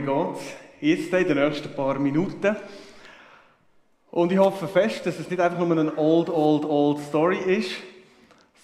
[0.00, 0.56] die geht.
[0.80, 2.56] Jetzt in den nächsten paar Minuten.
[4.10, 7.70] Und ich hoffe fest, dass es nicht einfach nur eine Old, Old, Old Story ist,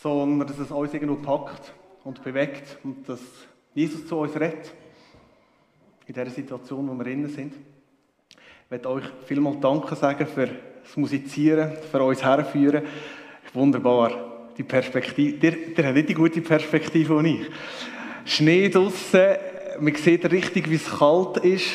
[0.02, 1.72] sondern dass es uns irgendwo packt
[2.04, 3.20] und bewegt und dass
[3.74, 4.72] Jesus zu uns redet.
[6.06, 7.54] In der Situation, wo wir drin sind.
[7.54, 10.48] Ich möchte euch vielmal Danke sagen für
[10.82, 12.82] das Musizieren, für uns herführen.
[13.52, 14.48] Wunderbar.
[14.56, 17.46] Die Perspektive, der, der hat nicht die gute Perspektive wie ich.
[18.24, 19.36] Schnee draussen,
[19.80, 21.66] man sieht richtig, wie es kalt ist.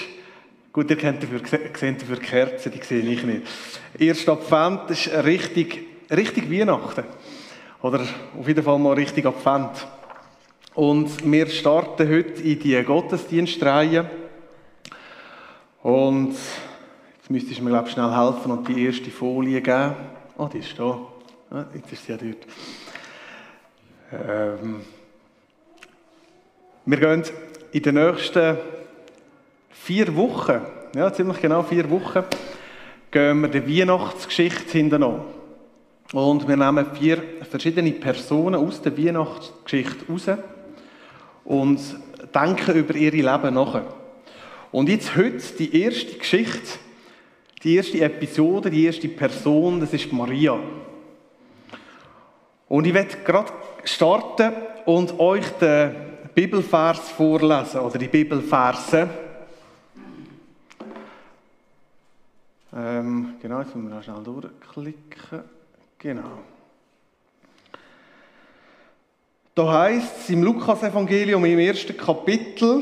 [0.73, 1.41] Gut, ihr kennt dafür,
[1.77, 3.41] seht dafür Kerzen, die sehe ich nicht.
[3.97, 7.03] Erst Advent ist richtig, richtig Weihnachten.
[7.81, 8.05] Oder
[8.39, 9.85] auf jeden Fall mal richtig Advent.
[10.73, 14.09] Und wir starten heute in die Gottesdienstreihe.
[15.83, 19.75] Und jetzt müsstest du mir, glaube ich, schnell helfen und die erste Folie geben.
[19.75, 19.95] Ah,
[20.37, 20.97] oh, die ist da.
[21.51, 22.37] Ja, jetzt ist sie ja dort.
[24.13, 24.81] Ähm,
[26.85, 27.23] wir gehen
[27.71, 28.57] in den nächsten
[29.69, 30.61] vier Wochen,
[30.95, 32.23] ja, ziemlich genau vier Wochen,
[33.09, 35.23] gehen wir der Weihnachtsgeschichte hinterher.
[36.13, 40.29] Und wir nehmen vier verschiedene Personen aus der Weihnachtsgeschichte raus
[41.45, 41.79] und
[42.33, 43.81] denken über ihre Leben nach.
[44.71, 46.79] Und jetzt heute die erste Geschichte,
[47.63, 50.57] die erste Episode, die erste Person, das ist Maria.
[52.67, 53.51] Und ich werde gerade
[53.83, 54.53] starten
[54.85, 59.09] und euch den Bibelvers vorlesen oder die Bibelverse.
[62.73, 65.43] Ähm, genau, jetzt müssen wir schnell durchklicken.
[65.97, 66.39] Genau.
[69.53, 72.81] Da heißt es im Lukas-Evangelium im ersten Kapitel,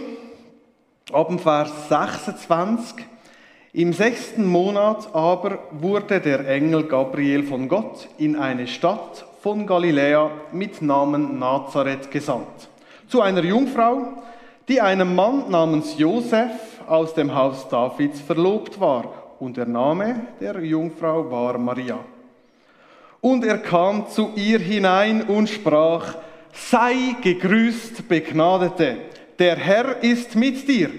[1.12, 3.04] ab dem Vers 26,
[3.74, 10.30] im sechsten Monat aber wurde der Engel Gabriel von Gott in eine Stadt von Galiläa
[10.52, 12.69] mit Namen Nazareth gesandt
[13.10, 14.22] zu einer Jungfrau,
[14.68, 16.52] die einem Mann namens Josef
[16.88, 19.36] aus dem Haus Davids verlobt war.
[19.40, 22.00] Und der Name der Jungfrau war Maria.
[23.20, 26.16] Und er kam zu ihr hinein und sprach,
[26.54, 28.98] sei gegrüßt, Begnadete,
[29.40, 30.92] der Herr ist mit dir.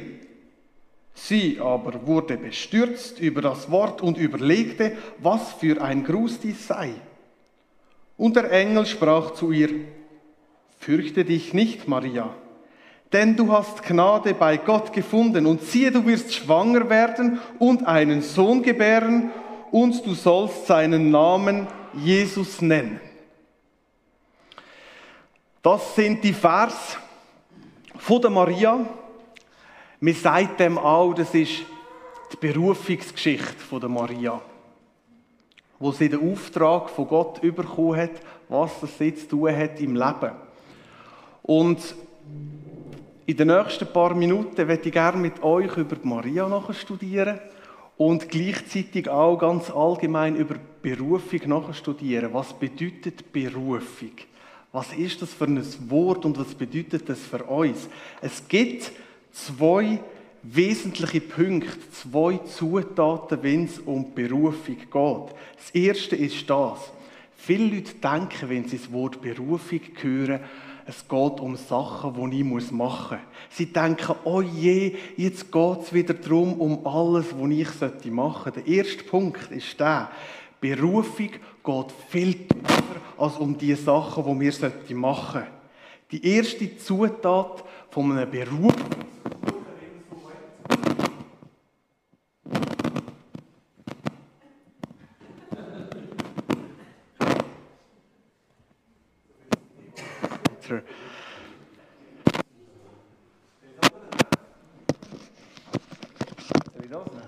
[1.15, 6.91] Sie aber wurde bestürzt über das Wort und überlegte, was für ein Gruß dies sei.
[8.17, 9.71] Und der Engel sprach zu ihr,
[10.81, 12.35] Fürchte dich nicht, Maria,
[13.13, 18.23] denn du hast Gnade bei Gott gefunden und siehe, du wirst schwanger werden und einen
[18.23, 19.31] Sohn gebären
[19.71, 22.99] und du sollst seinen Namen Jesus nennen.
[25.61, 26.97] Das sind die Vers
[27.99, 28.81] von der Maria.
[30.01, 31.63] Wir sagt dem auch, das ist
[32.33, 34.41] die Berufungsgeschichte von der Maria,
[35.79, 38.13] wo sie den Auftrag von Gott bekommen hat,
[38.49, 40.50] was das jetzt zu tun hat im Leben.
[41.51, 41.97] Und
[43.27, 47.41] in den nächsten paar Minuten werde ich gerne mit euch über Maria nachher studieren
[47.97, 52.33] und gleichzeitig auch ganz allgemein über Berufung nachher studieren.
[52.33, 54.13] Was bedeutet Berufung?
[54.71, 57.89] Was ist das für ein Wort und was bedeutet das für uns?
[58.21, 58.93] Es gibt
[59.33, 59.99] zwei
[60.45, 64.89] wesentliche Punkte, zwei Zutaten, wenn es um Berufung geht.
[65.57, 66.93] Das erste ist das.
[67.35, 70.43] Viele Leute denken, wenn sie das Wort Berufung hören,
[70.91, 73.57] es geht um Sachen, die ich machen muss.
[73.57, 77.51] Sie denken, oh je, jetzt geht es wieder darum, um alles, was
[78.05, 78.63] ich machen sollte.
[78.63, 80.11] Der erste Punkt ist der,
[80.61, 81.31] Berufung
[81.65, 85.49] geht viel tiefer als um die Sachen, die wir machen sollten.
[86.11, 88.75] Die erste Zutat von einem Beruf
[100.71, 100.83] Sure.
[106.73, 107.23] Soll ich das nehmen?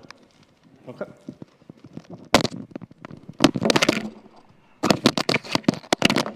[0.86, 1.06] Okay.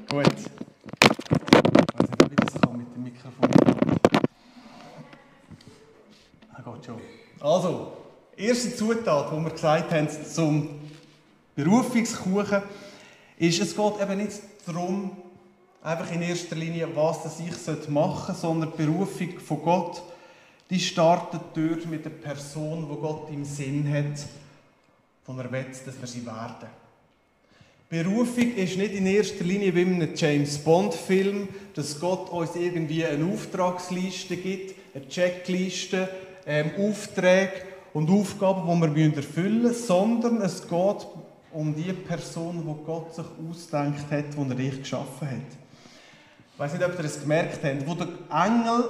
[0.08, 0.26] Gut.
[0.26, 0.50] Ich
[1.94, 3.50] weiß nicht, wie das kann mit dem Mikrofon.
[6.52, 7.00] Ah, geht schon.
[7.38, 7.92] Also,
[8.36, 10.68] erste Zutat, die wir gesagt haben zum
[11.54, 12.62] Berufungskuchen,
[13.38, 15.16] ist, es geht eben nicht darum,
[15.82, 20.02] einfach in erster Linie, was das ich machen sollte, sondern die Berufung von Gott,
[20.70, 24.26] die startet dort mit der Person, wo Gott im Sinn hat,
[25.24, 26.68] von er will, dass wir sie werden.
[27.88, 33.06] Berufung ist nicht in erster Linie wie in einem James Bond-Film, dass Gott uns irgendwie
[33.06, 36.08] eine Auftragsliste gibt, eine Checkliste,
[36.46, 37.65] ähm, Aufträge
[37.96, 41.06] und Aufgaben, die wir erfüllen müssen, sondern es geht
[41.50, 45.56] um die Person, die Gott sich ausdenkt hat, die er dich geschaffen hat.
[46.52, 48.84] Ich weiß nicht, ob ihr es gemerkt habt, wo der Engel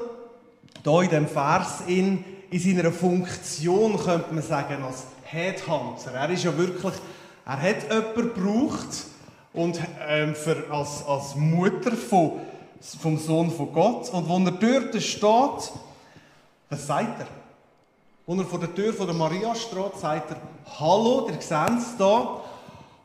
[0.83, 6.13] hier in diesem Vers in, in seiner Funktion, könnte man sagen, als Headhunter.
[6.13, 6.95] Er ist ja wirklich,
[7.45, 9.07] er hat jemanden gebraucht
[9.53, 12.41] und ähm, für, als, als Mutter von,
[13.01, 14.11] vom Sohn von Gott.
[14.11, 15.73] Und wo er dort steht,
[16.71, 17.46] was sagt er?
[18.29, 20.41] Als er vor der Tür von der Maria steht, sagt er,
[20.81, 22.41] Hallo, ihr seht es hier,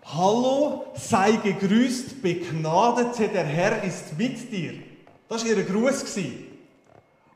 [0.04, 4.74] Hallo, sei gegrüßt, Begnadete, der Herr ist mit dir.
[5.30, 6.04] Das war ihr Gruß.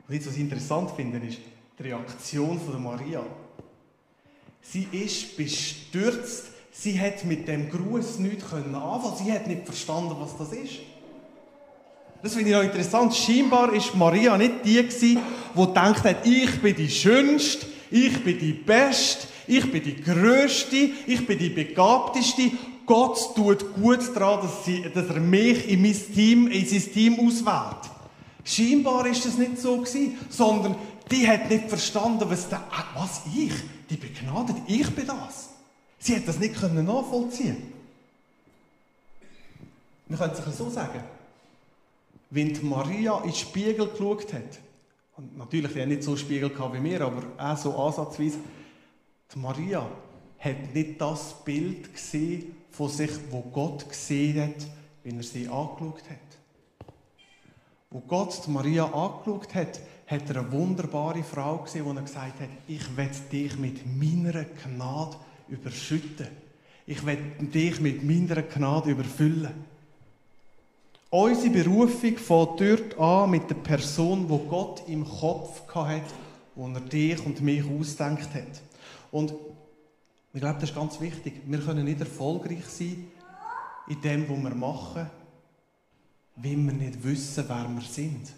[0.08, 1.38] Und jetzt, was ich interessant finde, ist
[1.78, 3.22] die Reaktion von der Maria.
[4.62, 6.46] Sie ist bestürzt.
[6.72, 9.16] Sie hat mit dem Gruß nichts anfangen.
[9.16, 10.80] Sie hat nicht verstanden, was das ist.
[12.22, 13.14] Das finde ich noch interessant.
[13.14, 15.18] Scheinbar ist Maria nicht die, die
[15.54, 21.38] hat, ich bin die Schönste, ich bin die Beste, ich bin die Größte, ich bin
[21.38, 22.50] die Begabteste.
[22.84, 27.14] Gott tut gut daran, dass, sie, dass er mich in mein Team, in sein Team
[27.18, 27.90] auswählt.
[28.44, 30.76] Scheinbar ist das nicht so gewesen, sondern
[31.10, 32.62] die hat nicht verstanden, was, der,
[32.94, 33.52] was ich,
[33.90, 35.50] die begnadet, ich bin das.
[35.98, 37.72] Sie hat das nicht nachvollziehen.
[40.08, 41.02] Man könnte es so sagen.
[42.30, 44.58] Wenn Maria in den Spiegel geschaut hat,
[45.16, 48.38] und natürlich, die nicht so einen Spiegel wie wir, aber auch so ansatzweise,
[49.34, 49.88] die Maria
[50.38, 54.66] hat nicht das Bild gesehen von sich, wo Gott gesehen hat,
[55.02, 56.92] wenn er sie angeschaut hat.
[57.90, 62.40] Wo Gott die Maria angeschaut hat, hat er eine wunderbare Frau gesehen, die er gesagt
[62.40, 65.16] hat, ich werde dich mit meiner Gnade
[65.48, 66.28] überschütten.
[66.86, 69.64] Ich werde dich mit meiner Gnade überfüllen.
[71.16, 76.02] Unsere Berufung fängt dort an mit der Person, wo Gott im Kopf hat,
[76.54, 78.60] wo er dich und mich ausdenkt hat.
[79.10, 79.32] Und
[80.34, 81.40] ich glaube, das ist ganz wichtig.
[81.46, 83.06] Wir können nicht erfolgreich sein
[83.88, 85.10] in dem, was wir machen,
[86.36, 88.34] wenn wir nicht wissen, wer wir sind.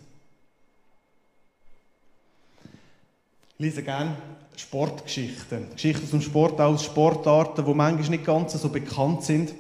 [3.55, 4.15] Ich lese gerne
[4.55, 5.73] Sportgeschichten.
[5.73, 9.53] Geschichten dem Sport, aus Sportarten, die manchmal nicht ganz so bekannt sind.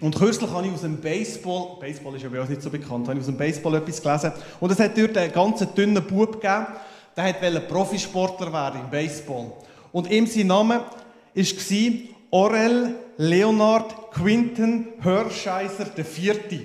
[0.00, 3.06] Und kürzlich habe ich aus dem Baseball, Baseball ist ja bei uns nicht so bekannt,
[3.06, 4.32] habe ich aus dem Baseball etwas gelesen.
[4.58, 6.66] Und es hat dort einen ganz dünnen Bub gegeben,
[7.16, 9.52] der wollte Profisportler werden im Baseball.
[9.92, 10.84] Und ihm sein Name
[11.34, 11.92] war
[12.30, 16.60] Orel Leonard Quinton Hörscheiser IV.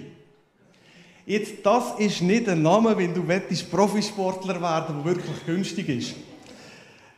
[1.26, 3.24] Jetzt, das ist nicht ein Name, wenn du
[3.64, 6.16] Profisportler werden der wirklich günstig ist.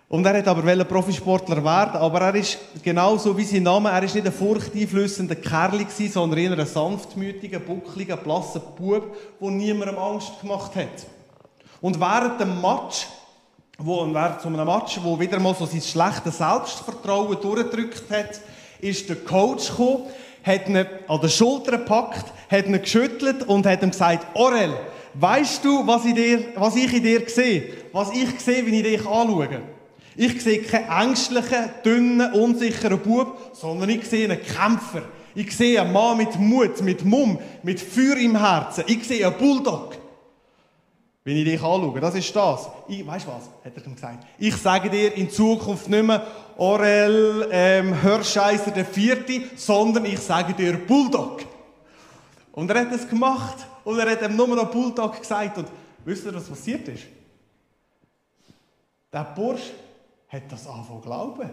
[0.10, 4.16] Und er hat aber Profisportler werden, aber er ist genauso wie sein Name, er ist
[4.16, 10.40] nicht ein furchteinflößender Kerl gewesen, sondern eher ein sanftmütiger, buckliger, blasser Bub, der niemandem Angst
[10.40, 11.06] gemacht hat.
[11.82, 13.08] Und während dem Match,
[13.78, 18.40] wo, während so einem Match, wo wieder mal so sein schlechtes Selbstvertrauen durchgedrückt hat,
[18.80, 20.04] ist der Coach gekommen,
[20.42, 24.74] hat ihn an der Schulter gepackt, hat ihn geschüttelt und hat ihm gesagt, Orel,
[25.16, 27.74] weißt du, was ich, dir, was ich in dir sehe?
[27.92, 29.77] Was ich sehe, wenn ich dich anschaue?
[30.18, 35.04] Ich sehe keinen ängstlichen, dünnen, unsicheren Bub, sondern ich sehe einen Kämpfer.
[35.36, 38.84] Ich sehe einen Mann mit Mut, mit Mumm, mit Feuer im Herzen.
[38.88, 39.96] Ich sehe einen Bulldog.
[41.24, 42.68] Wenn ich dich anschaue, das ist das.
[42.88, 43.44] Ich, weißt du was?
[43.64, 44.26] Hat er ihm gesagt.
[44.40, 46.26] Ich sage dir in Zukunft nicht mehr
[46.58, 51.42] Orel ähm, Hörscheißer der Vierte, sondern ich sage dir Bulldog.
[52.54, 53.58] Und er hat es gemacht.
[53.84, 55.60] Und er hat ihm nur noch Bulldog gesagt.
[55.60, 55.68] Und
[56.04, 57.04] wisst ihr, was passiert ist?
[59.14, 59.72] Der Bursch
[60.30, 61.50] hat das angefangen zu glauben.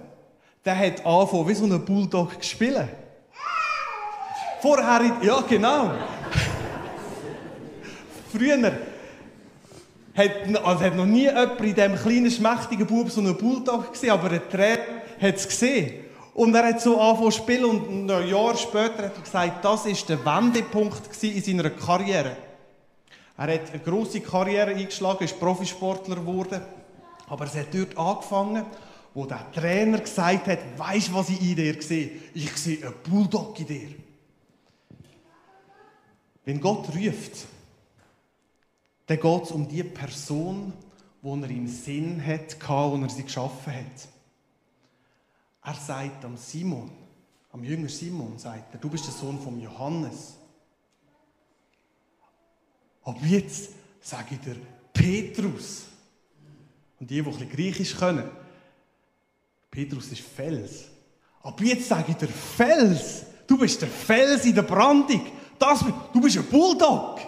[0.65, 2.89] Der hat angefangen, wie so ein Bulldog zu spielen.
[4.61, 5.91] Vorher, ja genau.
[8.33, 8.73] Früher
[10.17, 10.31] hat,
[10.65, 14.31] also hat noch nie jemand in diesem kleinen, schmächtigen Bub so einen Bulldog gesehen, aber
[14.31, 16.05] ein Trainer hat es gesehen.
[16.35, 19.87] Und er hat so angefangen zu spielen und ein Jahr später hat er gesagt, das
[19.87, 22.37] war der Wendepunkt in seiner Karriere.
[23.37, 26.61] Er hat eine grosse Karriere eingeschlagen, ist Profisportler geworden.
[27.27, 28.67] Aber es hat dort angefangen,
[29.15, 32.11] wo der Trainer gesagt hat, weisst du, was ich in dir sehe?
[32.35, 33.89] Ich sehe einen Bulldog in dir.
[36.45, 37.47] Wenn Gott ruft,
[39.07, 40.73] dann geht es um die Person,
[41.23, 44.09] die er im Sinn hat, wo er sie geschaffen hat.
[45.63, 46.91] Er sagt am Simon,
[47.53, 50.35] am Jünger Simon, sagt er, du bist der Sohn von Johannes.
[53.05, 54.57] Aber jetzt sage ich dir
[54.93, 55.87] Petrus.
[57.01, 58.31] Und die, die ein bisschen Griechisch können,
[59.71, 60.85] Petrus ist Fels.
[61.43, 63.27] Aber jetzt sage ich dir Fels.
[63.47, 65.27] Du bist der Fels in der Brandung.
[65.59, 67.21] Das, du bist ein Bulldog.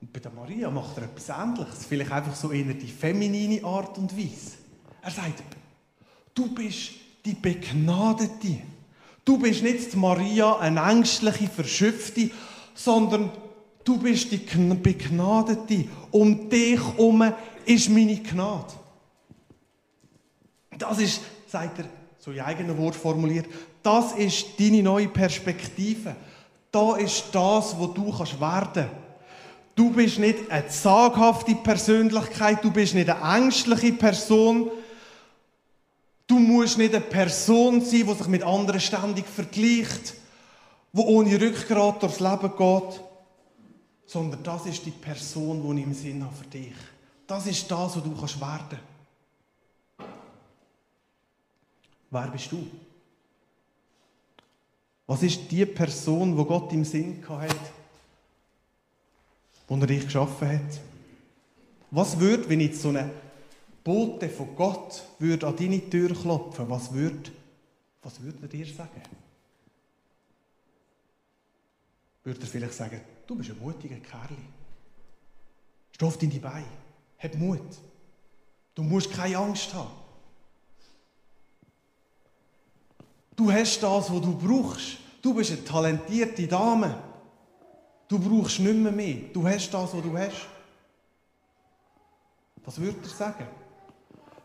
[0.00, 1.86] Und bei der Maria macht er etwas Ähnliches.
[1.88, 4.56] Vielleicht einfach so eher die feminine Art und Weise.
[5.02, 5.42] Er sagt,
[6.34, 6.90] du bist
[7.24, 8.62] die Begnadete.
[9.24, 12.30] Du bist nicht die Maria, eine ängstliche, verschöpfte,
[12.74, 13.30] sondern
[13.84, 15.88] Du bist die Begnadete.
[16.10, 17.32] Um dich herum
[17.64, 18.72] ist meine Gnade.
[20.78, 21.84] Das ist, sagt er,
[22.18, 23.46] so in eigenen Wort formuliert,
[23.82, 26.14] das ist deine neue Perspektive.
[26.70, 28.86] Da ist das, wo du kannst werden.
[29.74, 34.70] Du bist nicht eine zaghafte Persönlichkeit, du bist nicht eine ängstliche Person.
[36.26, 40.14] Du musst nicht eine Person sein, die sich mit anderen ständig vergleicht,
[40.92, 43.00] die ohne Rückgrat durchs Leben geht,
[44.10, 46.74] sondern das ist die Person, die ich im Sinn habe für dich.
[47.28, 48.80] Das ist das, was du kannst werden.
[52.10, 52.66] Wer bist du?
[55.06, 57.54] Was ist die Person, wo Gott im Sinn hat,
[59.68, 60.80] wo er dich geschaffen hat?
[61.92, 63.08] Was würde, wenn jetzt so eine
[63.84, 67.30] Bote von Gott würde an deine Tür klopfen, was würde,
[68.02, 69.02] was würde er dir sagen?
[72.24, 74.36] Würde er vielleicht sagen, du bist ein mutiger Kerl.
[75.92, 76.66] Steh auf deine Beine.
[77.18, 77.60] Hab Mut.
[78.74, 79.90] Du musst keine Angst haben.
[83.36, 84.98] Du hast das, was du brauchst.
[85.22, 86.94] Du bist eine talentierte Dame.
[88.06, 89.16] Du brauchst nicht mehr mehr.
[89.32, 90.46] Du hast das, was du hast.
[92.64, 93.46] Was würde er sagen?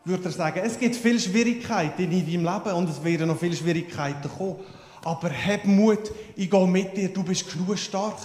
[0.04, 3.56] Würde er sagen, es gibt viele Schwierigkeiten in deinem Leben und es werden noch viele
[3.56, 4.60] Schwierigkeiten kommen.
[5.06, 8.18] Aber hab Mut, ich gehe mit dir, du bist genug stark.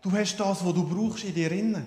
[0.00, 1.86] Du hast das, was du brauchst in dir innen.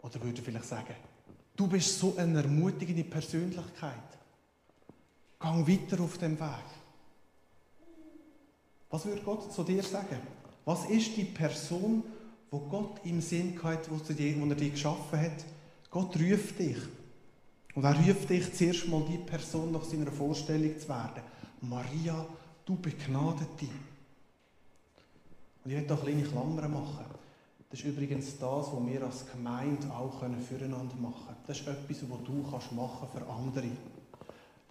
[0.00, 0.94] Oder würde er vielleicht sagen,
[1.54, 3.92] du bist so eine ermutigende Persönlichkeit.
[5.38, 6.64] Gang weiter auf dem Weg.
[8.88, 10.20] Was würde Gott zu dir sagen?
[10.64, 12.02] Was ist die Person,
[12.50, 15.44] wo Gott im Sinn hat, wo er dich geschaffen hat?
[15.90, 16.78] Gott ruft dich.
[17.74, 21.22] Und er ruft dich zuerst mal die Person nach seiner Vorstellung zu werden.
[21.62, 22.26] Maria,
[22.64, 23.68] du Begnadete.
[25.64, 27.06] Und ich hier eine kleine Klammer machen.
[27.70, 31.38] Das ist übrigens das, was wir als Gemeinde auch füreinander machen können.
[31.46, 33.70] Das ist etwas, was du kannst machen für andere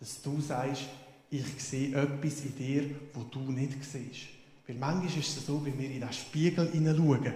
[0.02, 0.88] dass du sagst,
[1.30, 4.30] ich sehe etwas in dir, wo du nicht siehst.
[4.66, 7.34] Weil manchmal ist es so, wenn wir in den Spiegel hineinschauen,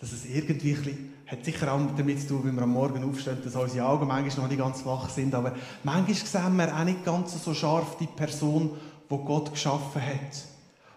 [0.00, 3.38] dass es irgendwie ein hat sicher auch damit zu tun, wenn wir am Morgen aufstehen,
[3.44, 7.04] dass unsere Augen manchmal noch nicht ganz wach sind, aber manchmal sehen wir auch nicht
[7.04, 8.70] ganz so scharf die Person,
[9.10, 10.44] die Gott geschaffen hat.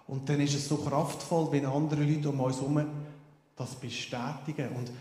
[0.08, 2.86] Und dann ist es so kraftvoll, wenn andere Leute um uns herum
[3.56, 4.70] das bestätigen.
[4.76, 4.92] Und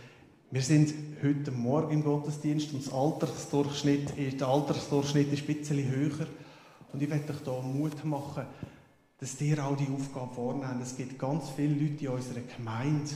[0.50, 0.92] wir sind
[1.22, 6.26] heute Morgen im Gottesdienst und das Altersdurchschnitt, der Altersdurchschnitt ist ein bisschen höher.
[6.92, 8.46] Und ich möchte euch hier Mut machen,
[9.18, 10.80] dass ihr auch die Aufgabe vornehmen.
[10.82, 13.10] Es gibt ganz viele Leute in unserer Gemeinde,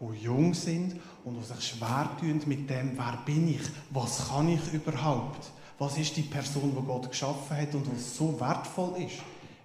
[0.00, 4.48] die jung sind und die sich schwer tun mit dem, wer bin ich, was kann
[4.48, 9.16] ich überhaupt, was ist die Person, die Gott geschaffen hat und was so wertvoll ist,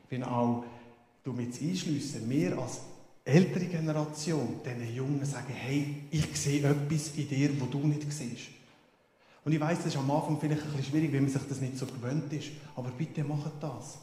[0.09, 0.65] wenn auch
[1.23, 2.81] du mit einschliessen, wir als
[3.23, 8.49] ältere Generation, diesen Jungen sagen, hey, ich sehe etwas in dir, wo du nicht siehst.
[9.43, 11.61] Und ich weiß, das ist am Anfang vielleicht ein bisschen schwierig, wenn man sich das
[11.61, 12.49] nicht so gewöhnt ist.
[12.75, 13.99] Aber bitte macht das.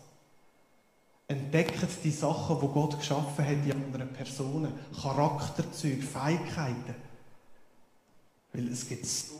[1.33, 4.73] Entdeckt die Sachen, die Gott geschaffen hat in anderen Personen.
[5.01, 6.95] Charakterzüge, Fähigkeiten.
[8.53, 9.35] Weil es gibt so,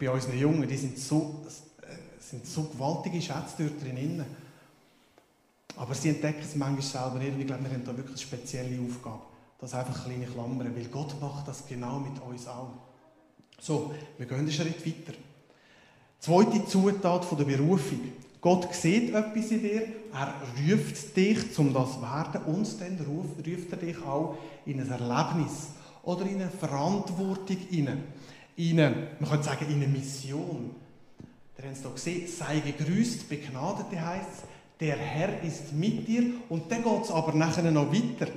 [0.00, 1.44] bei unseren Jungen, die sind so,
[1.82, 4.24] äh, sind so gewaltige Schätze dort drin.
[5.76, 7.38] Aber sie entdecken es manchmal selber nicht.
[7.38, 9.20] Ich glaube, wir haben da wirklich eine spezielle Aufgabe.
[9.60, 12.70] Das einfach kleine Klammern, weil Gott macht das genau mit uns auch.
[13.60, 15.18] So, wir gehen einen Schritt weiter.
[16.20, 18.00] Zweite Zutat von der Berufung.
[18.40, 20.34] Gott sieht etwas in dir, er
[20.68, 24.90] ruft dich, um das zu werden, und dann ruft, ruft er dich auch in ein
[24.90, 25.68] Erlebnis
[26.04, 28.04] oder in eine Verantwortung hinein.
[28.56, 30.70] In eine, man könnte sagen, in eine Mission.
[31.58, 34.42] Ihr habt es hier gesehen, sei gegrüßt, Begnadete heißt es
[34.80, 36.34] der Herr ist mit dir.
[36.48, 38.30] Und dann geht es aber nachher noch weiter.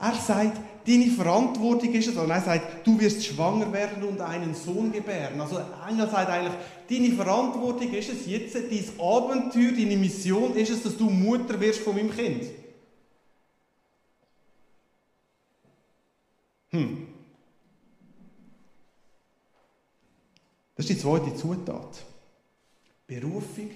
[0.00, 4.54] Er sagt, deine Verantwortung ist es, und er sagt, du wirst schwanger werden und einen
[4.54, 5.40] Sohn gebären.
[5.40, 6.54] Also einer sagt eigentlich,
[6.90, 11.80] deine Verantwortung ist es jetzt, dein Abenteuer, deine Mission ist es, dass du Mutter wirst
[11.80, 12.44] von meinem Kind.
[16.70, 17.06] Hm.
[20.74, 22.04] Das ist die zweite Zutat.
[23.06, 23.70] Berufung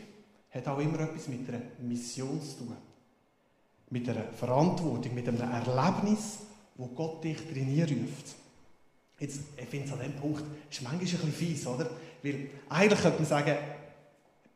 [0.57, 2.77] hat auch immer etwas mit einer Mission zu tun.
[3.91, 6.39] Mit einer Verantwortung, mit einem Erlebnis,
[6.77, 8.35] wo Gott dich drin ruft.
[9.19, 11.89] Jetzt, ich finde es an diesem Punkt, ist manchmal ein bisschen fies, oder?
[12.23, 13.57] Weil eigentlich könnte man sagen,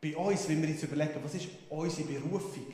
[0.01, 2.65] bei uns, wenn wir jetzt überlegen, was ist unsere Berufung?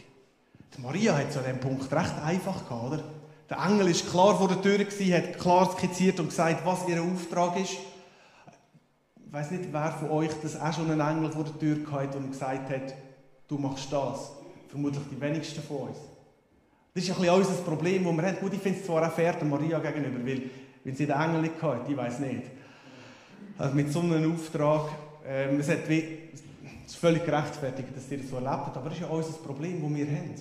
[0.76, 3.04] Die Maria hat es an diesem Punkt recht einfach gehabt, oder?
[3.50, 7.02] Der Engel ist klar vor der Tür gewesen, hat klar skizziert und gesagt, was ihr
[7.02, 7.74] Auftrag ist.
[7.74, 12.16] Ich weiß nicht, wer von euch das auch schon einen Engel vor der Tür gehabt
[12.16, 12.94] und gesagt hat,
[13.48, 14.32] du machst das.
[14.70, 15.98] Vermutlich die wenigsten von uns.
[16.94, 18.40] Das ist ein bisschen unser Problem, das wir haben.
[18.40, 20.44] Gut, ich finde es zwar auch fair der Maria gegenüber, weil,
[20.84, 22.44] wenn sie den Engel nicht hatte, ich weiß nicht.
[23.58, 24.90] Also mit so einem Auftrag,
[25.26, 26.04] ähm, es, hat wie,
[26.86, 29.34] es ist völlig gerechtfertigt, dass sie das so erlebt hat, aber das ist ja unser
[29.34, 30.36] Problem, das wir haben.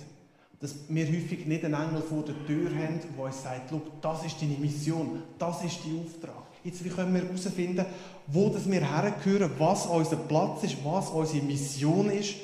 [0.59, 3.71] Dass wir häufig nicht einen Engel vor der Tür haben, der uns sagt,
[4.01, 6.43] das ist deine Mission, das ist dein Auftrag.
[6.63, 7.85] Jetzt wie können wir herausfinden,
[8.25, 12.35] wo das wir hergehören, was unser Platz ist, was unsere Mission ist,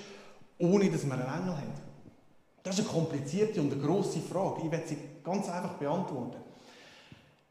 [0.63, 1.73] ohne dass wir einen Engel haben.
[2.63, 4.61] Das ist eine komplizierte und eine grosse Frage.
[4.63, 6.37] Ich werde sie ganz einfach beantworten.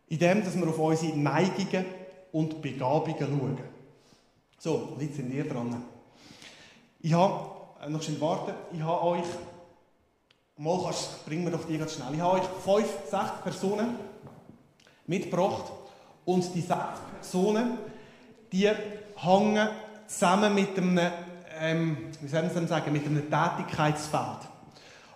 [0.09, 1.85] Indem, dass wir auf unsere Neigungen
[2.33, 3.59] und Begabungen schauen.
[4.59, 5.83] So, jetzt sind wir dran.
[7.01, 7.51] Ich habe,
[7.85, 9.25] äh, noch schnell warten, ich habe euch,
[10.57, 13.97] mal kannst, bringen wir doch die ganz schnell, ich habe euch fünf, sechs Personen
[15.07, 15.65] mitgebracht
[16.25, 17.79] und die sechs Personen,
[18.53, 18.71] die
[19.17, 19.69] hängen
[20.07, 20.99] zusammen mit einem,
[21.63, 24.49] ähm, wie soll man sagen, mit einem Tätigkeitsfeld.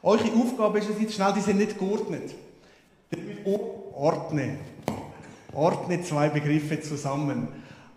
[0.02, 2.34] Eure Aufgabe ist es jetzt schnell, die sind nicht geordnet.
[3.94, 4.58] Ordnen.
[5.52, 7.48] Ordne zwei Begriffe zusammen.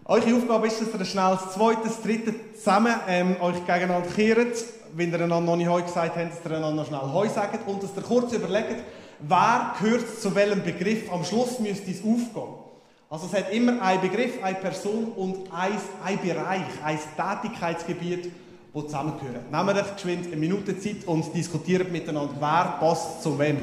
[0.05, 4.09] Eure Aufgabe ist es, dass ihr schnell das zweite, das dritte zusammen ähm, euch gegeneinander
[4.09, 4.63] kehrt.
[4.95, 7.83] Wenn ihr einander noch nicht Heu gesagt habt, dass ihr einander schnell Heu sagt und
[7.83, 8.83] dass ihr kurz überlegt,
[9.19, 11.11] wer gehört zu welchem Begriff.
[11.11, 12.68] Am Schluss müsst es aufgehen.
[13.11, 15.71] Also es hat immer einen Begriff, eine Person und ein,
[16.05, 18.25] ein Bereich, ein Tätigkeitsgebiet,
[18.75, 19.45] die zusammengehören.
[19.51, 23.57] Nehmen wir geschwind eine Minute Zeit und diskutieren miteinander, wer passt zu wem.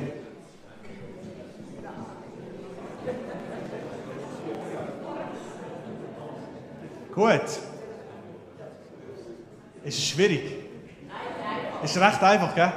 [7.15, 7.41] Gut.
[9.85, 10.43] Ist es schwierig?
[11.85, 12.73] Ist recht einfach, gell?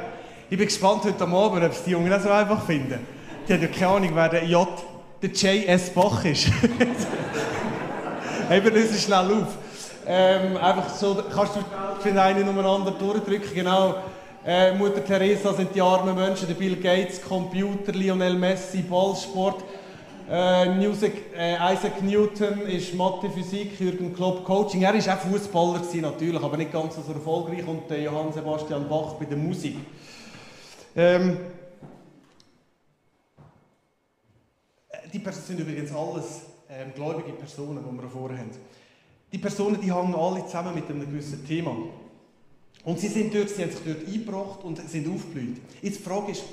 [0.51, 2.99] Ich bin gespannt heute Abend, ob es die Jungen auch so einfach finden.
[3.47, 4.67] Die haben ja keine Ahnung, wer der J,
[5.21, 5.89] der J.S.
[5.91, 6.47] Bach ist.
[8.49, 9.57] Heben uns schnell auf.
[10.07, 11.59] Ähm, einfach so, kannst du
[12.01, 13.95] für einen umeinander durchdrücken, genau.
[14.45, 19.63] Äh, Mutter Teresa sind die armen Menschen, der Bill Gates, Computer, Lionel Messi, Ballsport.
[20.31, 24.83] Äh, Music, äh, Isaac Newton ist Mathe, Physik, Jürgen Klopp Coaching.
[24.83, 27.67] Er war auch Fußballer natürlich, aber nicht ganz so erfolgreich.
[27.67, 29.75] Und äh, Johann Sebastian Bach bei der Musik.
[30.95, 31.37] Ähm,
[35.13, 38.51] die Personen sind übrigens alles ähm, gläubige Personen, die wir vorher haben.
[39.31, 41.75] Die Personen, die hängen alle zusammen mit einem gewissen Thema.
[42.83, 45.57] Und sie sind dort, sie haben sich dort eingebracht und sind aufgeblüht.
[45.81, 46.43] Jetzt die Frage ist,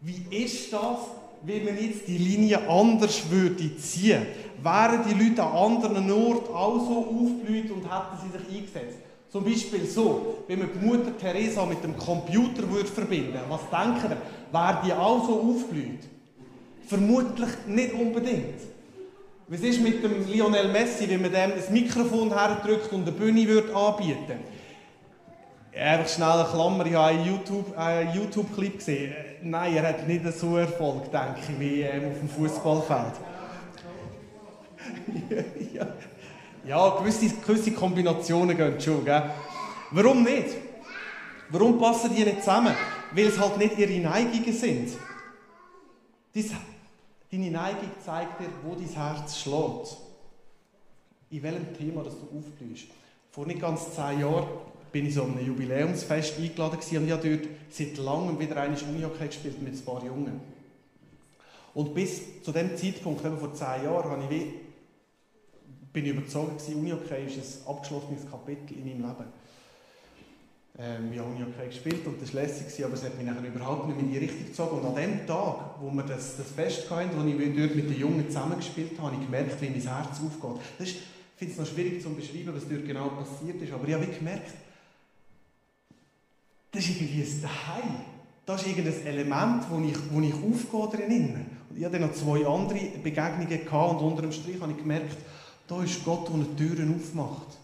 [0.00, 0.98] wie ist das,
[1.42, 4.26] wenn man jetzt die Linie anders würde ziehen,
[4.62, 8.98] wären die Leute an anderen Orten auch so aufgeblüht und hätten sie sich eingesetzt.
[9.30, 14.10] Zum Beispiel so, wenn man die Mutter Teresa mit dem Computer würde verbinden was denken
[14.10, 14.16] ihr?
[14.50, 16.00] Wäre die auch so aufgeblüht?
[16.88, 18.60] Vermutlich nicht unbedingt.
[19.46, 23.46] Was ist mit dem Lionel Messi, wenn man dem ein Mikrofon herdrückt und eine Bühne
[23.46, 24.40] würde anbieten
[25.74, 29.14] Einfach schnell eine Klammer, ich habe einen YouTube-Clip YouTube gesehen.
[29.42, 33.12] Nein, er hat nicht so Erfolg, denke ich, wie ähm, auf dem Fußballfeld.
[35.74, 35.86] ja,
[36.66, 39.04] ja gewisse, gewisse Kombinationen gehen schon.
[39.04, 39.30] Gell?
[39.90, 40.56] Warum nicht?
[41.50, 42.74] Warum passen die nicht zusammen?
[43.12, 44.90] Weil es halt nicht ihre Neigungen sind.
[46.34, 46.50] Dies,
[47.30, 49.96] deine Neigung zeigt dir, wo dein Herz schlägt.
[51.30, 52.86] In welchem Thema das du aufblühst.
[53.30, 54.48] Vor nicht ganz zehn Jahren
[54.90, 58.76] bin ich so an einem Jubiläumsfest eingeladen und ich habe dort seit langem wieder eine
[58.76, 60.40] Unihockey gespielt mit ein paar Jungen.
[61.74, 64.42] Und bis zu dem Zeitpunkt, eben vor zehn Jahren, habe ich
[65.92, 69.32] bin ich überzeugt Unihockey ist ein abgeschlossenes Kapitel in meinem Leben.
[70.80, 73.98] Ähm, habe Unihockey gespielt und das war lässig, aber es hat mich nachher überhaupt nicht
[73.98, 74.78] in die Richtung gezogen.
[74.78, 77.98] Und an dem Tag, wo wir das, das Fest hatten, wo ich dort mit den
[77.98, 80.62] Jungen zusammengespielt habe, habe ich gemerkt, wie mein Herz aufgeht.
[80.78, 81.02] Das ist, ich
[81.36, 84.52] finde es noch schwierig zu beschreiben, was dort genau passiert ist, aber ich habe gemerkt,
[86.70, 87.94] das ist irgendwie ein Daheim.
[88.46, 91.06] Das ist irgendein Element, wo ich, wo ich aufgehe.
[91.70, 95.16] Und ich hatte noch zwei andere Begegnungen gehabt und unter dem Strich habe ich gemerkt,
[95.66, 97.58] da ist Gott, der Türen aufmacht.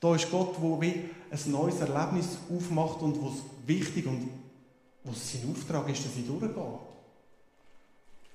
[0.00, 0.94] Da ist Gott, der wie
[1.30, 4.28] ein neues Erlebnis aufmacht und wo es wichtig und
[5.04, 6.78] wo es sein Auftrag ist, dass ich durchgehe.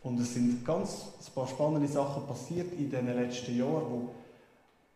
[0.04, 4.10] Und es sind ganz ein paar spannende Sachen passiert in den letzten Jahren, wo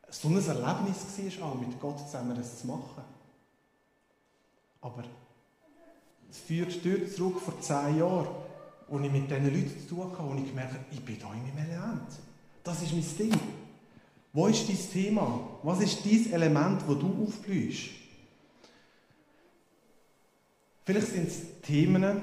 [0.09, 3.03] so ein Erlebnis war, auch mit Gott zusammen das zu machen.
[4.81, 5.03] Aber
[6.29, 8.27] es führt dort zurück vor zehn Jahren,
[8.87, 11.33] wo ich mit diesen Leuten zu tun hatte, wo ich gemerkt habe, ich bin da
[11.33, 12.11] in meinem Element.
[12.63, 13.39] Das ist mein Ding.
[14.35, 15.47] Wo ist dein Thema?
[15.63, 17.91] Was ist dein Element, wo du aufblühst?
[20.83, 22.21] Vielleicht sind es Themen,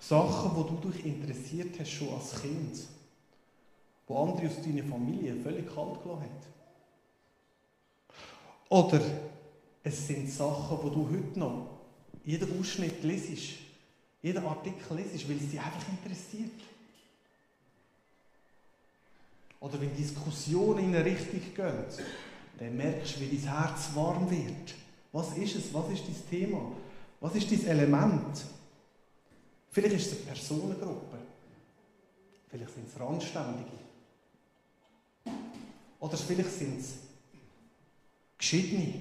[0.00, 2.78] Sachen, wo du dich interessiert hast, schon als Kind.
[4.06, 6.30] Wo andere aus deiner Familie völlig kalt gelassen haben.
[8.70, 9.02] Oder
[9.84, 11.68] es sind Sachen, wo du heute noch
[12.24, 13.58] jeden Ausschnitt lesest
[14.22, 16.52] jeden Artikel liest, weil es dich einfach interessiert.
[19.62, 21.84] Oder wenn Diskussionen in eine Richtung gehen,
[22.58, 24.74] dann merkst du, wie dein Herz warm wird.
[25.12, 25.72] Was ist es?
[25.72, 26.72] Was ist dein Thema?
[27.20, 28.44] Was ist dein Element?
[29.70, 31.16] Vielleicht ist es eine Personengruppe.
[32.50, 33.78] Vielleicht sind es Randständige.
[36.00, 36.94] Oder vielleicht sind es
[38.36, 38.94] Geschiedene.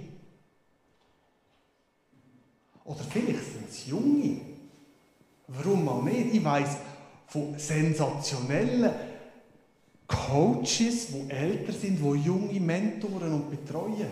[2.86, 4.42] Oder vielleicht sind es Junge.
[5.48, 6.36] Warum mal nicht?
[6.36, 6.78] Ich weiss
[7.26, 9.11] von sensationellen
[10.12, 14.12] Coaches, die älter sind, die junge Mentoren und betreuen.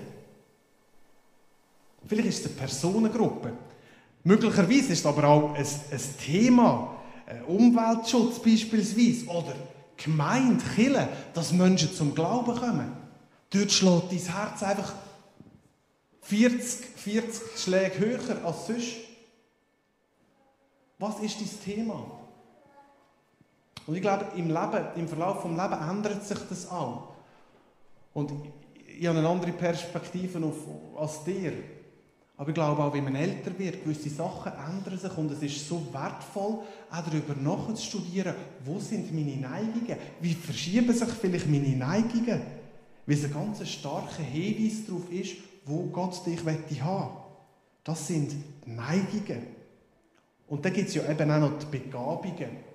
[2.08, 3.54] Vielleicht ist es eine Personengruppe.
[4.24, 9.56] Möglicherweise ist es aber auch ein, ein Thema, ein Umweltschutz beispielsweise, oder
[9.98, 12.92] Gemeinde, Kirche, dass Menschen zum Glauben kommen.
[13.50, 14.94] Dort schlägt dein Herz einfach
[16.22, 18.96] 40, 40 Schläge höher als sonst.
[20.98, 22.19] Was ist dein Thema?
[23.88, 27.10] Und ich glaube, im Leben, im Verlauf des Lebens ändert sich das auch.
[28.14, 28.32] Und
[29.00, 30.56] ich habe eine andere Perspektive auf,
[30.98, 31.54] als dir.
[32.38, 35.68] Aber ich glaube auch, wenn man älter wird, gewisse Sachen ändern sich und es ist
[35.68, 42.42] so wertvoll, auch darüber nachzustudieren, wo sind meine Neigungen, wie verschieben sich vielleicht meine Neigungen,
[43.06, 46.40] weil es ein ganz starker Hinweis darauf ist, wo Gott dich
[46.82, 47.10] haben
[47.84, 48.34] Das sind
[48.66, 49.48] Neigungen.
[50.48, 52.70] Und dann gibt es ja eben auch noch die Begabungen.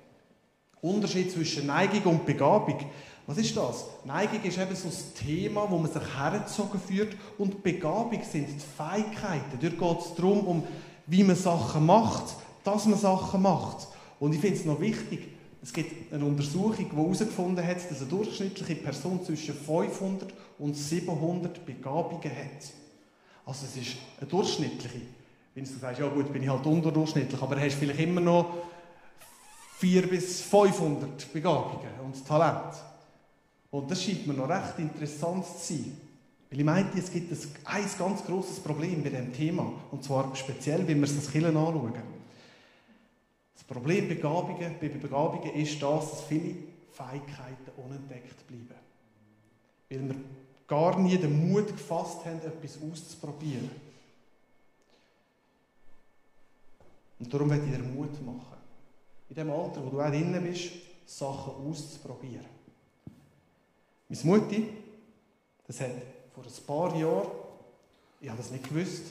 [0.85, 2.79] Unterschied zwischen Neigung und Begabung.
[3.27, 3.87] Was ist das?
[4.05, 8.61] Neigung ist eben so das Thema, wo man sich hergezogen führt und Begabung sind die
[8.77, 9.59] Fähigkeiten.
[9.61, 10.63] Dort geht es darum, um
[11.07, 13.89] wie man Sachen macht, dass man Sachen macht.
[14.21, 15.29] Und ich finde es noch wichtig,
[15.63, 21.65] es gibt eine Untersuchung, die herausgefunden hat, dass eine durchschnittliche Person zwischen 500 und 700
[21.65, 22.73] Begabungen hat.
[23.47, 25.01] Also es ist eine durchschnittliche.
[25.55, 28.47] Wenn du sagst, ja gut, bin ich halt unterdurchschnittlich, aber hast vielleicht immer noch
[29.79, 32.75] 400 bis 500 Begabungen und Talent.
[33.71, 35.97] Und das scheint mir noch recht interessant zu sein.
[36.51, 37.33] Weil ich meinte, es gibt
[37.65, 39.73] ein, ganz großes Problem bei diesem Thema.
[39.91, 41.93] Und zwar speziell, wenn wir es das Killen anschauen.
[43.55, 46.55] Das Problem Begabungen, bei Begabungen ist das, dass viele
[46.93, 48.69] Fähigkeiten unentdeckt bleiben.
[49.89, 50.17] Weil wir
[50.69, 53.71] gar nie den Mut gefasst haben, etwas auszuprobieren.
[57.19, 58.64] Und darum werde ich dir Mut machen.
[59.29, 60.71] In dem Alter, wo du auch drin bist,
[61.07, 62.47] Sachen auszuprobieren.
[64.09, 64.69] Meine Mutti,
[65.67, 65.91] das hat
[66.35, 67.29] vor ein paar Jahren,
[68.21, 69.05] ich habe das nicht gewusst,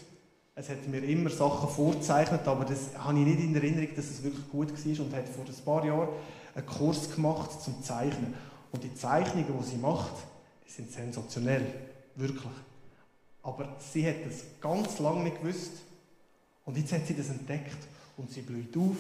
[0.56, 4.24] es hat mir immer Sachen vorzeichnet, aber das habe ich nicht in Erinnerung, dass es
[4.24, 6.10] wirklich gut war und hat vor ein paar Jahren
[6.54, 8.36] einen Kurs gemacht zum Zeichnen.
[8.72, 10.14] Und die Zeichnungen, die sie macht,
[10.66, 11.66] die sind sensationell,
[12.16, 12.54] wirklich.
[13.42, 15.72] Aber sie hat das ganz lange nicht gewusst
[16.66, 18.98] und jetzt hat sie das entdeckt und sie blüht auf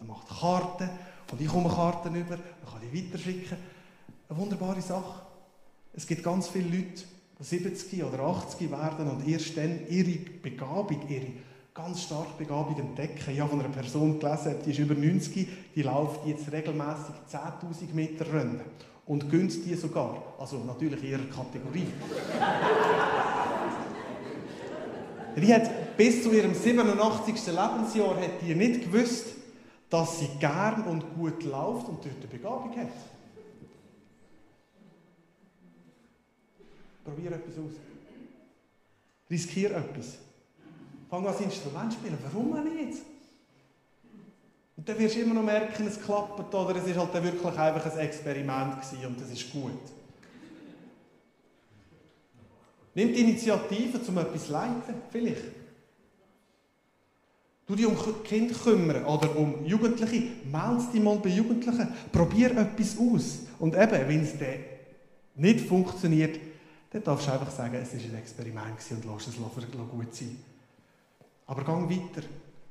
[0.00, 0.88] und macht Karten
[1.32, 3.56] und ich komme Karten über, dann kann ich weiterschicken.
[4.28, 5.22] Eine wunderbare Sache.
[5.92, 7.02] Es gibt ganz viele Leute,
[7.38, 11.26] die 70 oder 80 werden und erst dann ihre Begabung, ihre
[11.74, 13.30] ganz starke Begabung entdecken.
[13.30, 17.94] Ich habe von einer Person gelesen, die ist über 90, die läuft jetzt regelmäßig 10.000
[17.94, 18.60] Meter Rennen
[19.06, 20.34] und gönnt die sogar.
[20.38, 21.86] Also natürlich in ihrer Kategorie.
[25.36, 27.34] die hat bis zu ihrem 87.
[27.46, 29.26] Lebensjahr hat die nicht gewusst,
[29.88, 32.88] dass sie gern und gut läuft und dort eine Begabung hat.
[37.04, 37.72] Probiere etwas aus.
[39.30, 40.18] Riskiere etwas.
[41.08, 42.18] Fang an, das Instrument zu spielen.
[42.22, 42.98] Warum nicht?
[44.76, 47.92] Und dann wirst du immer noch merken, es klappt oder es ist halt wirklich einfach
[47.92, 49.72] ein Experiment und das ist gut.
[52.94, 55.55] Nimm die Initiative, um etwas zu leiten, vielleicht.
[57.66, 61.88] Du dich um Kinder kümmern oder um Jugendliche, melde dich mal bei Jugendlichen.
[62.12, 63.40] Probier etwas aus.
[63.58, 64.60] Und eben, wenn es dann
[65.34, 66.38] nicht funktioniert,
[66.90, 70.36] dann darfst du einfach sagen, es war ein Experiment und lass es gut sein.
[71.46, 72.26] Aber gang weiter.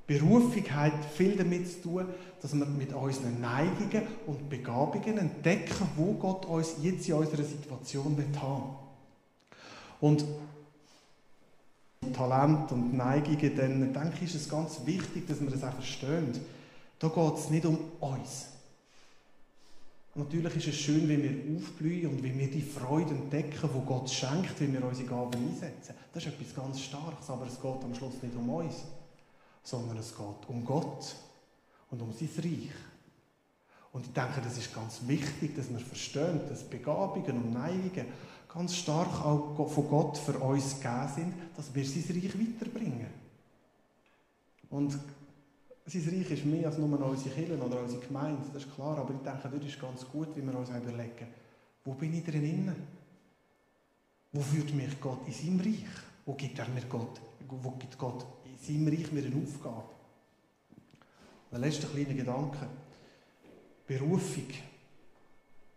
[0.07, 2.05] Berufung hat viel damit zu tun,
[2.41, 8.05] dass wir mit unseren Neigungen und Begabungen entdecken, wo Gott uns jetzt in unserer Situation
[8.05, 8.39] haben will.
[9.99, 10.25] Und
[12.13, 16.31] Talent und Neigungen, dann denke ich, ist es ganz wichtig, dass wir das auch verstehen.
[16.99, 18.47] Da geht es nicht um uns.
[20.17, 24.09] Natürlich ist es schön, wenn wir aufblühen und wenn wir die Freude entdecken, die Gott
[24.09, 25.93] schenkt, wenn wir unsere Gaben einsetzen.
[26.13, 28.75] Das ist etwas ganz Starkes, aber es geht am Schluss nicht um uns,
[29.61, 31.15] sondern es geht um Gott
[31.91, 32.71] und um sein Reich.
[33.91, 38.05] Und ich denke, das ist ganz wichtig, dass wir verstehen, dass Begabungen und Neigungen
[38.55, 43.09] ganz stark auch von Gott für uns gegeben sind, dass wir sein Reich weiterbringen.
[44.69, 44.97] Und
[45.85, 49.13] sein Reich ist mehr als nur unsere Kirche oder unsere Gemeinde, das ist klar, aber
[49.13, 51.27] ich denke, dort ist ganz gut, wie wir uns überlegen,
[51.83, 52.73] wo bin ich drin?
[54.31, 55.85] Wo führt mich Gott in seinem Reich?
[56.25, 57.21] Wo gibt er mir Gott?
[57.47, 59.89] Wo gibt Gott in seinem Reich mir eine Aufgabe?
[61.51, 62.67] Der letzte kleine Gedanke.
[63.85, 64.47] Berufung.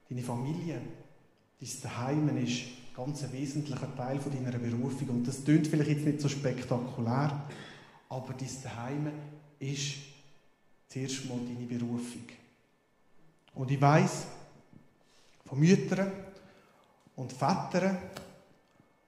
[0.08, 0.80] Deine Familie,
[1.60, 2.62] dein Daheim ist
[2.94, 5.08] ganz ein wesentlicher Teil von deiner Berufung.
[5.10, 7.44] Und das klingt vielleicht jetzt nicht so spektakulär,
[8.08, 9.12] aber dein Daheim
[9.58, 9.94] ist
[10.88, 12.22] zuerst mal deine Berufung.
[13.54, 14.26] Und ich weiß
[15.46, 16.12] von Müttern
[17.16, 17.98] und Vätern,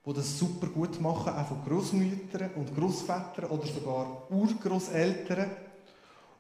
[0.05, 5.51] die das super gut machen, auch von Großmüttern und Großvätern oder sogar Urgroßeltern.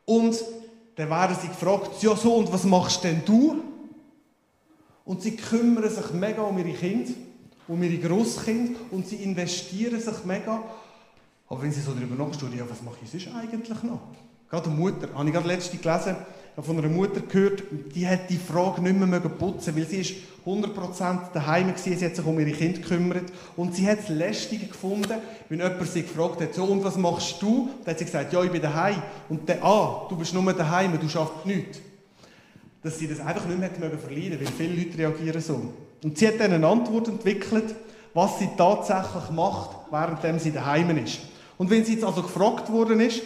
[0.06, 0.42] Und
[0.96, 3.69] dann werden sie gefragt, ja so, und was machst denn du?
[5.04, 7.12] Und sie kümmern sich mega um ihre Kinder,
[7.68, 10.62] um ihre Großkinder und sie investieren sich mega.
[11.48, 14.00] Aber wenn sie so darüber nachdenken, was mache ich sonst eigentlich noch?
[14.48, 16.16] Gerade eine Mutter, habe ich gerade letzte gelesen,
[16.56, 17.62] habe von einer Mutter gehört,
[17.94, 22.16] die hat die Frage nicht mehr putzen weil sie ist 100% daheim war, sie hat
[22.16, 25.14] sich um ihre Kinder gekümmert und sie hat es lästig gefunden,
[25.48, 27.70] wenn jemand sie gefragt hat, so, und was machst du?
[27.84, 29.02] Dann hat sie gesagt, ja, ich bin daheim.
[29.28, 31.78] Und dann, ah, du bist nur daheim, du schaffst nichts.
[32.82, 35.72] Dass sie das einfach nicht mehr verlieren weil viele Leute reagieren so.
[36.02, 37.74] Und sie hat dann eine Antwort entwickelt,
[38.14, 41.20] was sie tatsächlich macht, während sie daheim ist.
[41.58, 43.22] Und wenn sie jetzt also gefragt worden ist,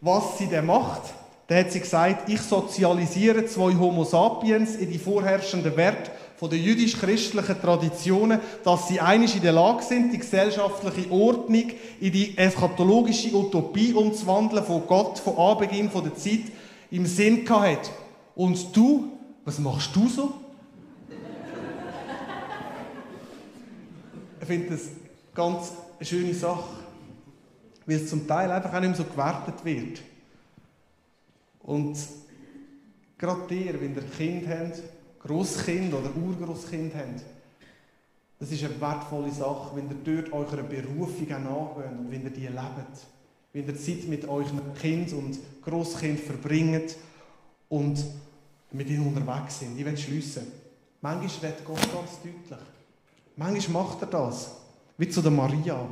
[0.00, 1.02] was sie denn macht,
[1.46, 6.10] dann hat sie gesagt, ich sozialisiere zwei Homo sapiens in die vorherrschenden Werte
[6.46, 11.70] der jüdisch-christlichen Traditionen, dass sie einig in der Lage sind, die gesellschaftliche Ordnung
[12.00, 16.52] in die eschatologische Utopie umzuwandeln, von Gott von Anbeginn der Zeit
[16.90, 17.90] im Sinn hat.
[18.34, 19.12] Und du,
[19.44, 20.34] was machst du so?
[24.40, 24.88] ich finde das
[25.34, 26.68] ganz eine schöne Sache,
[27.86, 30.02] weil es zum Teil einfach auch nicht mehr so gewertet wird.
[31.62, 31.96] Und
[33.16, 34.82] gerade dir, wenn ihr Kind habt,
[35.20, 37.22] Grosskind oder Urgroßkind habt,
[38.38, 42.46] das ist eine wertvolle Sache, wenn ihr dort eurer Berufung nachgeht und wenn ihr die
[42.46, 43.06] lebt.
[43.54, 46.96] Wenn ihr Zeit mit euren Kind und Grosskind verbringt
[47.70, 48.04] und
[48.74, 49.78] mit ihnen unterwegs sind.
[49.78, 50.46] Ich will schliessen.
[51.00, 52.66] Manchmal redet Gott ganz deutlich.
[53.36, 54.56] Manchmal macht er das.
[54.96, 55.86] Wie zu der Maria.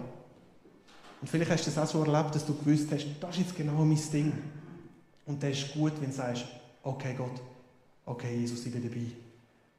[1.21, 3.57] Und vielleicht hast du das auch so erlebt, dass du gewusst hast, das ist jetzt
[3.57, 4.33] genau mein Ding.
[5.27, 6.45] Und das ist gut, wenn du sagst,
[6.83, 7.41] okay Gott,
[8.05, 9.07] okay Jesus, ich bin dabei.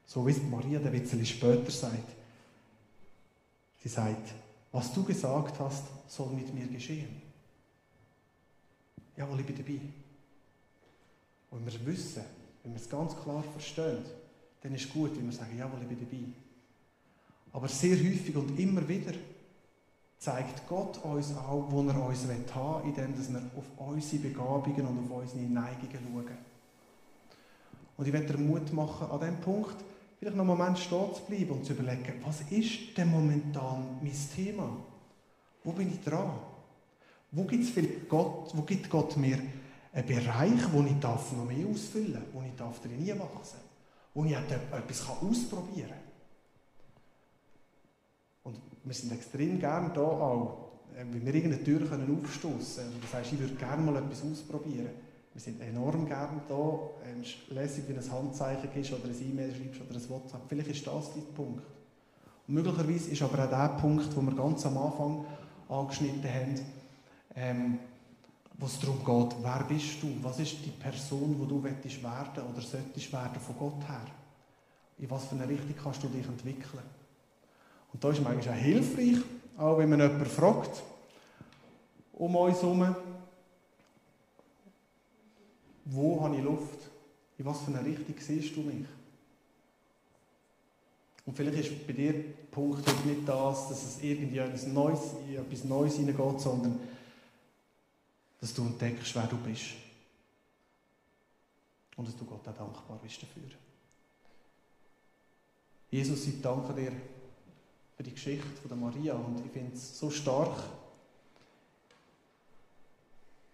[0.05, 2.15] So wie es Maria ein bisschen später sagt.
[3.81, 4.33] Sie sagt,
[4.71, 7.21] was du gesagt hast, soll mit mir geschehen.
[9.17, 9.79] Jawohl, ich bin dabei.
[11.51, 12.23] Und wir es wissen,
[12.63, 14.03] wenn wir es ganz klar verstehen,
[14.61, 16.23] dann ist es gut, wenn wir sagen, jawohl, ich bin dabei.
[17.51, 19.13] Aber sehr häufig und immer wieder
[20.17, 25.11] zeigt Gott uns auch, wo er uns haben will, indem wir auf unsere Begabungen und
[25.11, 26.37] auf unsere Neigungen schauen.
[27.97, 29.75] Und ich werde dir Mut machen, an diesem Punkt
[30.17, 34.13] vielleicht noch einen Moment stehen zu bleiben und zu überlegen, was ist denn momentan mein
[34.33, 34.77] Thema?
[35.63, 36.31] Wo bin ich dran?
[37.31, 37.71] Wo, gibt's
[38.07, 39.39] Gott, wo gibt Gott mir
[39.93, 43.59] einen Bereich, wo ich darf noch mehr ausfüllen darf, wo ich darf drin wachsen
[44.15, 45.97] wo ich etwas ausprobieren kann?
[48.43, 52.99] Und wir sind extrem gerne da auch, äh, wenn wir irgendeine Tür aufstoßen können.
[53.01, 54.89] Das heißt, ich würde gerne mal etwas ausprobieren.
[55.33, 56.79] Wir sind enorm gerne da.
[57.19, 60.41] Ist lässig, wenn ein Handzeichen ist oder ein E-Mail schreibst oder ein WhatsApp.
[60.47, 61.63] Vielleicht ist das dein Punkt.
[62.47, 65.25] Und möglicherweise ist aber auch der Punkt, wo wir ganz am Anfang
[65.69, 66.59] angeschnitten haben,
[67.35, 67.79] ähm,
[68.55, 70.15] wo es darum geht, wer bist du?
[70.21, 74.05] Was ist die Person, die du werden werden oder solltest werden von Gott her?
[74.99, 76.83] In was für eine Richtung kannst du dich entwickeln?
[77.91, 79.17] Und da ist manchmal auch hilfreich,
[79.57, 80.83] auch wenn man jemanden fragt,
[82.13, 82.95] um uns herum,
[85.85, 86.79] wo habe ich Luft?
[87.37, 88.85] In was für eine Richtung siehst du mich?
[91.25, 94.99] Und vielleicht ist bei dir der Punkt nicht das, dass es irgendwie etwas Neues,
[95.33, 96.79] etwas Neues hineingeht, sondern
[98.43, 99.67] dass du entdeckst, wer du bist.
[101.95, 103.49] Und dass du Gott auch dankbar bist dafür.
[105.89, 106.91] Jesus, ich danke dir
[107.95, 110.61] für die Geschichte von der Maria und ich finde es so stark,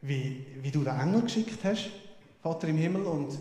[0.01, 1.91] wie, wie du den Engel geschickt hast
[2.41, 3.37] Vater im Himmel, und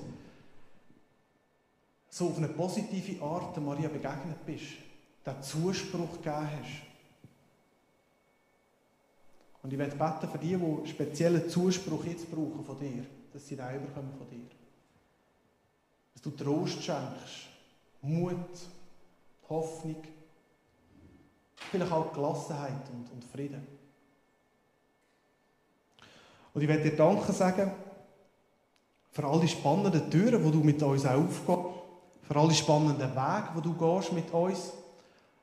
[2.10, 4.66] so auf eine positive Art der Maria begegnet bist,
[5.24, 6.87] den Zuspruch gegeben hast.
[9.62, 13.56] Und ich werde beten für die, die speziellen Zuspruch jetzt brauchen von dir, dass sie
[13.56, 14.46] den überkommen von dir.
[16.14, 17.48] Dass du Trost schenkst,
[18.02, 18.36] Mut,
[19.48, 20.02] Hoffnung,
[21.70, 23.66] vielleicht auch Gelassenheit und, und Frieden.
[26.54, 27.72] Und ich werde dir Danke sagen,
[29.10, 31.58] für alle spannenden Türen, die du mit uns aufgehst,
[32.22, 34.72] für alle spannenden Wege, die du gehst mit uns,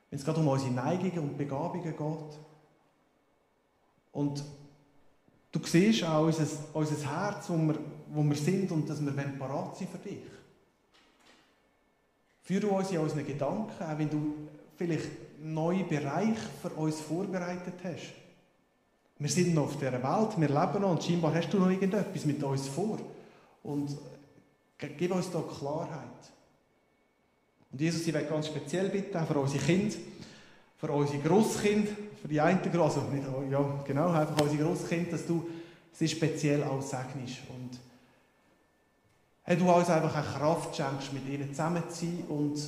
[0.08, 2.45] wenn es gerade um unsere Neigungen und Begabungen geht.
[4.16, 4.42] Und
[5.52, 9.76] du siehst auch unser, unser Herz, wo wir, wo wir sind und dass wir parat
[9.76, 10.20] sind für dich.
[12.42, 14.34] Führe uns in unseren Gedanken, auch wenn du
[14.74, 15.10] vielleicht
[15.42, 18.14] neue Bereiche für uns vorbereitet hast.
[19.18, 22.24] Wir sind noch auf dieser Welt, wir leben noch und scheinbar hast du noch irgendetwas
[22.24, 22.98] mit uns vor.
[23.64, 23.98] Und
[24.78, 26.32] gib uns da Klarheit.
[27.70, 29.96] Und Jesus, ich will ganz speziell bitten, auch für unsere Kinder,
[30.78, 31.92] für unsere Grosskinder,
[32.26, 35.48] für die einen also nicht, oh, ja, genau, einfach unsere Großkind, dass du
[35.92, 37.42] sie speziell auch segnest.
[37.48, 37.78] Und
[39.44, 42.60] hey, du uns einfach eine Kraft schenkst, mit ihnen zusammen zu sein und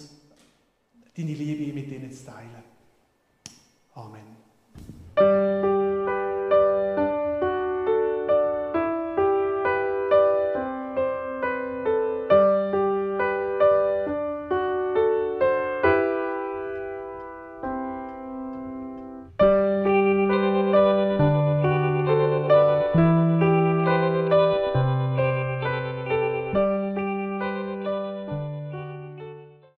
[1.16, 2.62] deine Liebe mit ihnen zu teilen.
[3.96, 4.37] Amen.